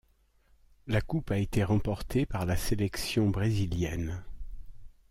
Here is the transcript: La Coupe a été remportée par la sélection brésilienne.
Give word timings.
La 0.87 0.99
Coupe 0.99 1.29
a 1.29 1.37
été 1.37 1.63
remportée 1.63 2.25
par 2.25 2.47
la 2.47 2.57
sélection 2.57 3.29
brésilienne. 3.29 4.23